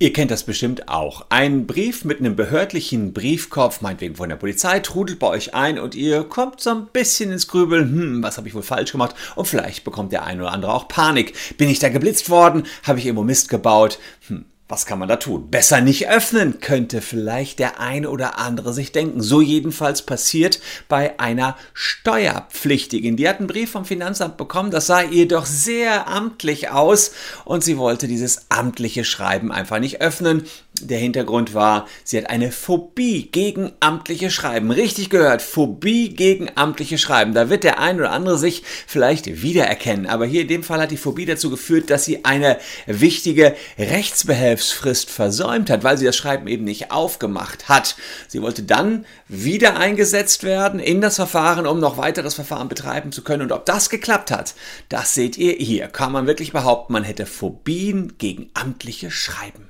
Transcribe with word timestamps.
Ihr 0.00 0.12
kennt 0.12 0.30
das 0.30 0.44
bestimmt 0.44 0.88
auch. 0.88 1.26
Ein 1.28 1.66
Brief 1.66 2.04
mit 2.04 2.20
einem 2.20 2.36
behördlichen 2.36 3.12
Briefkopf, 3.12 3.80
meinetwegen 3.80 4.14
von 4.14 4.28
der 4.28 4.36
Polizei, 4.36 4.78
trudelt 4.78 5.18
bei 5.18 5.26
euch 5.26 5.56
ein 5.56 5.76
und 5.80 5.96
ihr 5.96 6.22
kommt 6.22 6.60
so 6.60 6.70
ein 6.70 6.86
bisschen 6.92 7.32
ins 7.32 7.48
Grübeln, 7.48 7.90
hm, 7.90 8.22
was 8.22 8.36
habe 8.36 8.46
ich 8.46 8.54
wohl 8.54 8.62
falsch 8.62 8.92
gemacht? 8.92 9.16
Und 9.34 9.46
vielleicht 9.46 9.82
bekommt 9.82 10.12
der 10.12 10.22
ein 10.22 10.40
oder 10.40 10.52
andere 10.52 10.72
auch 10.72 10.86
Panik. 10.86 11.34
Bin 11.56 11.68
ich 11.68 11.80
da 11.80 11.88
geblitzt 11.88 12.30
worden? 12.30 12.62
Habe 12.84 13.00
ich 13.00 13.06
irgendwo 13.06 13.24
Mist 13.24 13.48
gebaut? 13.48 13.98
Hm, 14.28 14.44
was 14.68 14.84
kann 14.84 14.98
man 14.98 15.08
da 15.08 15.16
tun? 15.16 15.50
Besser 15.50 15.80
nicht 15.80 16.10
öffnen, 16.10 16.60
könnte 16.60 17.00
vielleicht 17.00 17.58
der 17.58 17.80
eine 17.80 18.10
oder 18.10 18.38
andere 18.38 18.74
sich 18.74 18.92
denken. 18.92 19.22
So 19.22 19.40
jedenfalls 19.40 20.02
passiert 20.02 20.60
bei 20.88 21.18
einer 21.18 21.56
Steuerpflichtigen. 21.72 23.16
Die 23.16 23.26
hat 23.26 23.38
einen 23.38 23.46
Brief 23.46 23.70
vom 23.70 23.86
Finanzamt 23.86 24.36
bekommen, 24.36 24.70
das 24.70 24.86
sah 24.86 25.02
ihr 25.02 25.26
doch 25.26 25.46
sehr 25.46 26.06
amtlich 26.08 26.68
aus 26.68 27.12
und 27.46 27.64
sie 27.64 27.78
wollte 27.78 28.08
dieses 28.08 28.50
amtliche 28.50 29.04
Schreiben 29.04 29.50
einfach 29.52 29.78
nicht 29.78 30.02
öffnen. 30.02 30.44
Der 30.82 30.98
Hintergrund 30.98 31.54
war, 31.54 31.86
sie 32.04 32.18
hat 32.18 32.30
eine 32.30 32.52
Phobie 32.52 33.30
gegen 33.30 33.72
amtliche 33.80 34.30
Schreiben. 34.30 34.70
Richtig 34.70 35.10
gehört, 35.10 35.42
Phobie 35.42 36.10
gegen 36.10 36.50
amtliche 36.54 36.98
Schreiben. 36.98 37.34
Da 37.34 37.50
wird 37.50 37.64
der 37.64 37.78
ein 37.78 37.98
oder 37.98 38.12
andere 38.12 38.38
sich 38.38 38.62
vielleicht 38.86 39.42
wiedererkennen. 39.42 40.06
Aber 40.06 40.26
hier 40.26 40.42
in 40.42 40.48
dem 40.48 40.62
Fall 40.62 40.80
hat 40.80 40.90
die 40.90 40.96
Phobie 40.96 41.26
dazu 41.26 41.50
geführt, 41.50 41.90
dass 41.90 42.04
sie 42.04 42.24
eine 42.24 42.58
wichtige 42.86 43.56
Rechtsbehelfsfrist 43.78 45.10
versäumt 45.10 45.70
hat, 45.70 45.84
weil 45.84 45.98
sie 45.98 46.06
das 46.06 46.16
Schreiben 46.16 46.46
eben 46.46 46.64
nicht 46.64 46.90
aufgemacht 46.90 47.68
hat. 47.68 47.96
Sie 48.28 48.42
wollte 48.42 48.62
dann 48.62 49.06
wieder 49.26 49.76
eingesetzt 49.76 50.44
werden 50.44 50.80
in 50.80 51.00
das 51.00 51.16
Verfahren, 51.16 51.66
um 51.66 51.80
noch 51.80 51.96
weiteres 51.96 52.34
Verfahren 52.34 52.68
betreiben 52.68 53.12
zu 53.12 53.22
können. 53.22 53.42
Und 53.42 53.52
ob 53.52 53.66
das 53.66 53.90
geklappt 53.90 54.30
hat, 54.30 54.54
das 54.88 55.14
seht 55.14 55.38
ihr 55.38 55.52
hier. 55.54 55.88
Kann 55.88 56.12
man 56.12 56.26
wirklich 56.26 56.52
behaupten, 56.52 56.92
man 56.92 57.04
hätte 57.04 57.26
Phobien 57.26 58.14
gegen 58.18 58.50
amtliche 58.54 59.10
Schreiben. 59.10 59.68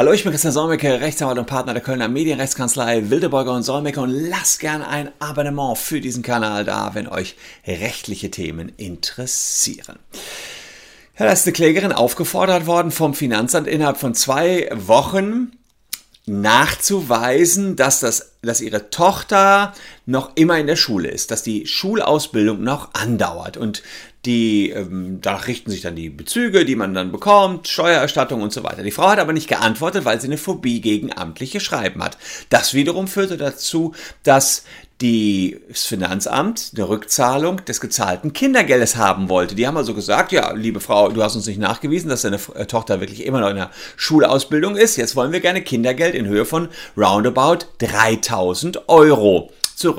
Hallo, 0.00 0.12
ich 0.12 0.22
bin 0.22 0.32
Christian 0.32 0.54
Solmecke, 0.54 1.02
Rechtsanwalt 1.02 1.38
und 1.38 1.44
Partner 1.44 1.74
der 1.74 1.82
Kölner 1.82 2.08
Medienrechtskanzlei 2.08 3.10
Wildeborger 3.10 3.52
und 3.52 3.64
Solmecke 3.64 4.00
und 4.00 4.08
lasst 4.08 4.58
gern 4.58 4.80
ein 4.80 5.10
Abonnement 5.18 5.76
für 5.76 6.00
diesen 6.00 6.22
Kanal 6.22 6.64
da, 6.64 6.94
wenn 6.94 7.06
euch 7.06 7.36
rechtliche 7.66 8.30
Themen 8.30 8.72
interessieren. 8.78 9.98
Ja, 11.18 11.26
da 11.26 11.32
ist 11.32 11.44
eine 11.44 11.52
Klägerin 11.52 11.92
aufgefordert 11.92 12.64
worden 12.64 12.92
vom 12.92 13.12
Finanzamt 13.12 13.68
innerhalb 13.68 13.98
von 13.98 14.14
zwei 14.14 14.70
Wochen 14.72 15.52
nachzuweisen, 16.24 17.76
dass, 17.76 18.00
das, 18.00 18.36
dass 18.40 18.62
ihre 18.62 18.88
Tochter 18.88 19.74
noch 20.10 20.32
immer 20.34 20.58
in 20.58 20.66
der 20.66 20.76
Schule 20.76 21.08
ist, 21.08 21.30
dass 21.30 21.42
die 21.42 21.66
Schulausbildung 21.66 22.62
noch 22.62 22.94
andauert. 22.94 23.56
Und 23.56 23.82
die, 24.26 24.70
ähm, 24.70 25.20
danach 25.22 25.46
richten 25.46 25.70
sich 25.70 25.80
dann 25.80 25.96
die 25.96 26.10
Bezüge, 26.10 26.64
die 26.66 26.76
man 26.76 26.92
dann 26.92 27.10
bekommt, 27.10 27.68
Steuererstattung 27.68 28.42
und 28.42 28.52
so 28.52 28.62
weiter. 28.62 28.82
Die 28.82 28.90
Frau 28.90 29.08
hat 29.08 29.18
aber 29.18 29.32
nicht 29.32 29.48
geantwortet, 29.48 30.04
weil 30.04 30.20
sie 30.20 30.26
eine 30.26 30.36
Phobie 30.36 30.80
gegen 30.80 31.16
amtliche 31.16 31.60
Schreiben 31.60 32.02
hat. 32.02 32.18
Das 32.50 32.74
wiederum 32.74 33.08
führte 33.08 33.38
dazu, 33.38 33.94
dass 34.22 34.64
das 35.00 35.86
Finanzamt 35.86 36.72
eine 36.74 36.88
Rückzahlung 36.88 37.64
des 37.64 37.80
gezahlten 37.80 38.34
Kindergeldes 38.34 38.96
haben 38.96 39.30
wollte. 39.30 39.54
Die 39.54 39.66
haben 39.66 39.78
also 39.78 39.94
gesagt, 39.94 40.32
ja, 40.32 40.52
liebe 40.52 40.80
Frau, 40.80 41.08
du 41.08 41.22
hast 41.22 41.36
uns 41.36 41.46
nicht 41.46 41.58
nachgewiesen, 41.58 42.10
dass 42.10 42.22
deine 42.22 42.38
äh, 42.54 42.66
Tochter 42.66 43.00
wirklich 43.00 43.24
immer 43.24 43.40
noch 43.40 43.48
in 43.48 43.56
der 43.56 43.70
Schulausbildung 43.96 44.76
ist. 44.76 44.96
Jetzt 44.96 45.16
wollen 45.16 45.32
wir 45.32 45.40
gerne 45.40 45.62
Kindergeld 45.62 46.14
in 46.14 46.26
Höhe 46.26 46.44
von 46.44 46.68
roundabout 46.98 47.60
3000 47.78 48.90
Euro 48.90 49.50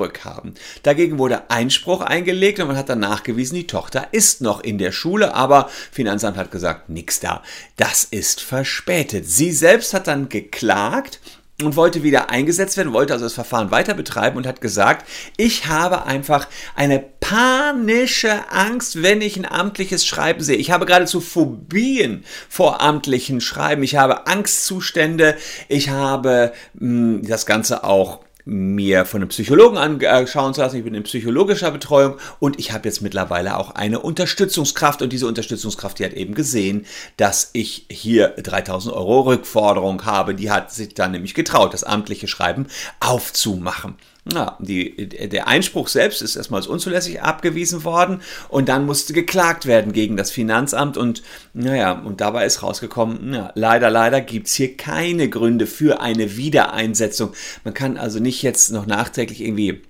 zurückhaben. 0.02 0.54
Dagegen 0.82 1.18
wurde 1.18 1.50
Einspruch 1.50 2.00
eingelegt 2.00 2.60
und 2.60 2.68
man 2.68 2.76
hat 2.76 2.88
dann 2.88 3.00
nachgewiesen, 3.00 3.54
die 3.54 3.66
Tochter 3.66 4.08
ist 4.12 4.40
noch 4.40 4.60
in 4.60 4.78
der 4.78 4.92
Schule, 4.92 5.34
aber 5.34 5.70
Finanzamt 5.90 6.36
hat 6.36 6.50
gesagt, 6.50 6.88
nix 6.88 7.20
da. 7.20 7.42
Das 7.76 8.04
ist 8.04 8.40
verspätet. 8.40 9.28
Sie 9.28 9.52
selbst 9.52 9.94
hat 9.94 10.08
dann 10.08 10.28
geklagt 10.28 11.20
und 11.62 11.76
wollte 11.76 12.02
wieder 12.02 12.30
eingesetzt 12.30 12.76
werden, 12.76 12.92
wollte 12.92 13.12
also 13.12 13.26
das 13.26 13.34
Verfahren 13.34 13.70
weiter 13.70 13.94
betreiben 13.94 14.36
und 14.36 14.46
hat 14.46 14.60
gesagt, 14.60 15.06
ich 15.36 15.66
habe 15.66 16.06
einfach 16.06 16.48
eine 16.74 16.98
panische 16.98 18.50
Angst, 18.50 19.02
wenn 19.02 19.20
ich 19.20 19.36
ein 19.36 19.46
amtliches 19.46 20.04
Schreiben 20.04 20.42
sehe. 20.42 20.56
Ich 20.56 20.72
habe 20.72 20.86
geradezu 20.86 21.20
Phobien 21.20 22.24
vor 22.48 22.80
amtlichen 22.80 23.40
Schreiben. 23.40 23.84
Ich 23.84 23.94
habe 23.94 24.26
Angstzustände. 24.26 25.36
Ich 25.68 25.90
habe 25.90 26.52
mh, 26.74 26.80
hm, 26.80 27.28
das 27.28 27.46
Ganze 27.46 27.84
auch 27.84 28.20
mir 28.44 29.04
von 29.04 29.20
einem 29.20 29.28
Psychologen 29.28 29.76
anschauen 29.76 30.54
zu 30.54 30.60
lassen. 30.60 30.76
Ich 30.76 30.84
bin 30.84 30.94
in 30.94 31.02
psychologischer 31.02 31.70
Betreuung 31.70 32.16
und 32.38 32.58
ich 32.58 32.72
habe 32.72 32.88
jetzt 32.88 33.02
mittlerweile 33.02 33.56
auch 33.56 33.70
eine 33.70 34.00
Unterstützungskraft 34.00 35.02
und 35.02 35.12
diese 35.12 35.26
Unterstützungskraft, 35.26 35.98
die 35.98 36.04
hat 36.04 36.12
eben 36.12 36.34
gesehen, 36.34 36.86
dass 37.16 37.50
ich 37.52 37.86
hier 37.90 38.28
3000 38.28 38.94
Euro 38.94 39.20
Rückforderung 39.22 40.04
habe. 40.04 40.34
Die 40.34 40.50
hat 40.50 40.72
sich 40.72 40.94
dann 40.94 41.12
nämlich 41.12 41.34
getraut, 41.34 41.74
das 41.74 41.84
amtliche 41.84 42.28
Schreiben 42.28 42.66
aufzumachen. 43.00 43.94
Ja, 44.30 44.56
die, 44.60 45.08
der 45.08 45.48
Einspruch 45.48 45.88
selbst 45.88 46.22
ist 46.22 46.36
erstmal 46.36 46.60
als 46.60 46.68
unzulässig 46.68 47.22
abgewiesen 47.22 47.82
worden 47.82 48.20
und 48.48 48.68
dann 48.68 48.86
musste 48.86 49.12
geklagt 49.12 49.66
werden 49.66 49.92
gegen 49.92 50.16
das 50.16 50.30
Finanzamt 50.30 50.96
und 50.96 51.24
naja, 51.54 51.90
und 51.90 52.20
dabei 52.20 52.46
ist 52.46 52.62
rausgekommen, 52.62 53.34
ja, 53.34 53.50
leider, 53.56 53.90
leider 53.90 54.20
gibt's 54.20 54.54
hier 54.54 54.76
keine 54.76 55.28
Gründe 55.28 55.66
für 55.66 56.00
eine 56.00 56.36
Wiedereinsetzung. 56.36 57.32
Man 57.64 57.74
kann 57.74 57.96
also 57.96 58.20
nicht 58.20 58.42
jetzt 58.42 58.70
noch 58.70 58.86
nachträglich 58.86 59.40
irgendwie 59.40 59.82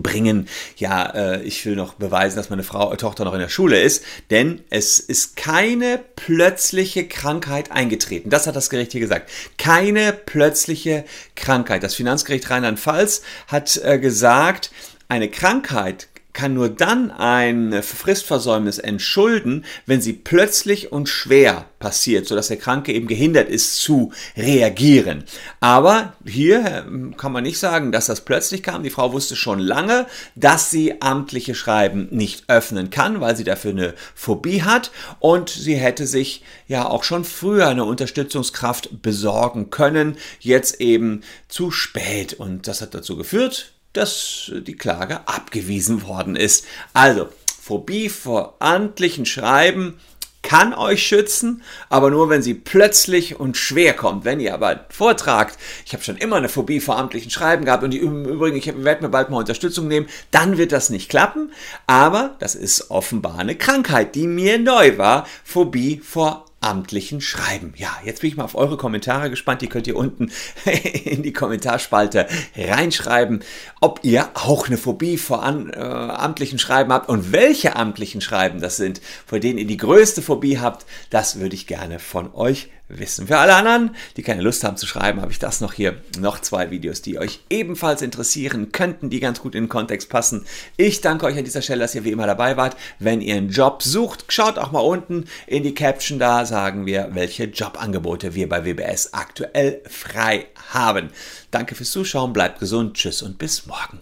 bringen, 0.00 0.48
ja, 0.76 1.04
äh, 1.04 1.42
ich 1.42 1.66
will 1.66 1.76
noch 1.76 1.94
beweisen, 1.94 2.36
dass 2.36 2.48
meine 2.48 2.62
Frau, 2.62 2.92
äh, 2.92 2.96
Tochter 2.96 3.24
noch 3.24 3.34
in 3.34 3.40
der 3.40 3.48
Schule 3.48 3.80
ist, 3.80 4.04
denn 4.30 4.62
es 4.70 5.00
ist 5.00 5.36
keine 5.36 6.00
plötzliche 6.16 7.06
Krankheit 7.06 7.72
eingetreten. 7.72 8.30
Das 8.30 8.46
hat 8.46 8.56
das 8.56 8.70
Gericht 8.70 8.92
hier 8.92 9.00
gesagt. 9.00 9.30
Keine 9.58 10.12
plötzliche 10.12 11.04
Krankheit. 11.36 11.82
Das 11.82 11.94
Finanzgericht 11.94 12.48
Rheinland-Pfalz 12.48 13.22
hat 13.48 13.76
äh, 13.84 13.98
gesagt, 13.98 14.70
eine 15.08 15.28
Krankheit 15.28 16.08
kann 16.32 16.54
nur 16.54 16.68
dann 16.68 17.10
ein 17.10 17.82
Fristversäumnis 17.82 18.78
entschulden, 18.78 19.64
wenn 19.86 20.00
sie 20.00 20.14
plötzlich 20.14 20.90
und 20.90 21.08
schwer 21.08 21.66
passiert, 21.78 22.26
sodass 22.26 22.48
der 22.48 22.56
Kranke 22.56 22.92
eben 22.92 23.06
gehindert 23.06 23.48
ist 23.48 23.76
zu 23.76 24.12
reagieren. 24.36 25.24
Aber 25.60 26.14
hier 26.24 26.84
ähm, 26.86 27.16
kann 27.16 27.32
man 27.32 27.42
nicht 27.42 27.58
sagen, 27.58 27.92
dass 27.92 28.06
das 28.06 28.22
plötzlich 28.22 28.62
kam. 28.62 28.82
Die 28.82 28.90
Frau 28.90 29.12
wusste 29.12 29.36
schon 29.36 29.58
lange, 29.58 30.06
dass 30.34 30.70
sie 30.70 31.02
amtliche 31.02 31.54
Schreiben 31.54 32.08
nicht 32.10 32.44
öffnen 32.48 32.90
kann, 32.90 33.20
weil 33.20 33.36
sie 33.36 33.44
dafür 33.44 33.72
eine 33.72 33.94
Phobie 34.14 34.62
hat 34.62 34.90
und 35.18 35.50
sie 35.50 35.74
hätte 35.74 36.06
sich 36.06 36.42
ja 36.66 36.88
auch 36.88 37.04
schon 37.04 37.24
früher 37.24 37.68
eine 37.68 37.84
Unterstützungskraft 37.84 39.02
besorgen 39.02 39.70
können, 39.70 40.16
jetzt 40.40 40.80
eben 40.80 41.22
zu 41.48 41.70
spät 41.70 42.34
und 42.34 42.68
das 42.68 42.80
hat 42.80 42.94
dazu 42.94 43.16
geführt, 43.16 43.72
dass 43.92 44.50
die 44.54 44.76
Klage 44.76 45.26
abgewiesen 45.26 46.06
worden 46.06 46.36
ist. 46.36 46.64
Also, 46.92 47.28
Phobie 47.60 48.08
vor 48.08 48.56
amtlichen 48.58 49.26
Schreiben 49.26 49.98
kann 50.42 50.74
euch 50.74 51.06
schützen, 51.06 51.62
aber 51.88 52.10
nur 52.10 52.28
wenn 52.28 52.42
sie 52.42 52.54
plötzlich 52.54 53.38
und 53.38 53.56
schwer 53.56 53.94
kommt. 53.94 54.24
Wenn 54.24 54.40
ihr 54.40 54.52
aber 54.54 54.86
vortragt, 54.90 55.56
ich 55.86 55.92
habe 55.92 56.02
schon 56.02 56.16
immer 56.16 56.36
eine 56.36 56.48
Phobie 56.48 56.80
vor 56.80 56.98
amtlichen 56.98 57.30
Schreiben 57.30 57.64
gehabt 57.64 57.84
und 57.84 57.94
im 57.94 58.24
Übrigen, 58.24 58.56
ich 58.56 58.66
werde 58.66 59.02
mir 59.02 59.08
bald 59.08 59.30
mal 59.30 59.38
Unterstützung 59.38 59.86
nehmen, 59.86 60.08
dann 60.32 60.58
wird 60.58 60.72
das 60.72 60.90
nicht 60.90 61.08
klappen. 61.08 61.52
Aber 61.86 62.34
das 62.40 62.56
ist 62.56 62.90
offenbar 62.90 63.38
eine 63.38 63.54
Krankheit, 63.54 64.14
die 64.16 64.26
mir 64.26 64.58
neu 64.58 64.98
war. 64.98 65.26
Phobie 65.44 66.00
vor 66.04 66.46
amtlichen 66.62 67.20
Schreiben. 67.20 67.74
Ja, 67.76 67.90
jetzt 68.04 68.20
bin 68.20 68.30
ich 68.30 68.36
mal 68.36 68.44
auf 68.44 68.54
eure 68.54 68.76
Kommentare 68.76 69.30
gespannt. 69.30 69.62
Die 69.62 69.68
könnt 69.68 69.86
ihr 69.86 69.96
unten 69.96 70.30
in 71.04 71.22
die 71.22 71.32
Kommentarspalte 71.32 72.26
reinschreiben, 72.56 73.44
ob 73.80 74.00
ihr 74.02 74.30
auch 74.34 74.68
eine 74.68 74.78
Phobie 74.78 75.18
vor 75.18 75.42
an, 75.42 75.70
äh, 75.70 75.78
amtlichen 75.78 76.58
Schreiben 76.58 76.92
habt 76.92 77.08
und 77.08 77.32
welche 77.32 77.76
amtlichen 77.76 78.20
Schreiben 78.20 78.60
das 78.60 78.76
sind, 78.76 79.00
vor 79.26 79.40
denen 79.40 79.58
ihr 79.58 79.66
die 79.66 79.76
größte 79.76 80.22
Phobie 80.22 80.58
habt. 80.58 80.86
Das 81.10 81.40
würde 81.40 81.54
ich 81.54 81.66
gerne 81.66 81.98
von 81.98 82.32
euch 82.34 82.68
wissen. 82.98 83.26
Für 83.26 83.38
alle 83.38 83.54
anderen, 83.54 83.94
die 84.16 84.22
keine 84.22 84.42
Lust 84.42 84.64
haben 84.64 84.76
zu 84.76 84.86
schreiben, 84.86 85.20
habe 85.20 85.32
ich 85.32 85.38
das 85.38 85.60
noch 85.60 85.72
hier. 85.72 85.96
Noch 86.18 86.40
zwei 86.40 86.70
Videos, 86.70 87.02
die 87.02 87.18
euch 87.18 87.40
ebenfalls 87.50 88.02
interessieren 88.02 88.72
könnten, 88.72 89.10
die 89.10 89.20
ganz 89.20 89.40
gut 89.40 89.54
in 89.54 89.64
den 89.64 89.68
Kontext 89.68 90.08
passen. 90.08 90.44
Ich 90.76 91.00
danke 91.00 91.26
euch 91.26 91.36
an 91.36 91.44
dieser 91.44 91.62
Stelle, 91.62 91.80
dass 91.80 91.94
ihr 91.94 92.04
wie 92.04 92.10
immer 92.10 92.26
dabei 92.26 92.56
wart. 92.56 92.76
Wenn 92.98 93.20
ihr 93.20 93.36
einen 93.36 93.50
Job 93.50 93.82
sucht, 93.82 94.24
schaut 94.28 94.58
auch 94.58 94.72
mal 94.72 94.80
unten 94.80 95.26
in 95.46 95.62
die 95.62 95.74
Caption, 95.74 96.18
da 96.18 96.44
sagen 96.44 96.86
wir, 96.86 97.10
welche 97.12 97.44
Jobangebote 97.44 98.34
wir 98.34 98.48
bei 98.48 98.64
WBS 98.64 99.12
aktuell 99.12 99.82
frei 99.88 100.46
haben. 100.72 101.10
Danke 101.50 101.74
fürs 101.74 101.90
Zuschauen, 101.90 102.32
bleibt 102.32 102.60
gesund, 102.60 102.94
tschüss 102.94 103.22
und 103.22 103.38
bis 103.38 103.66
morgen. 103.66 104.00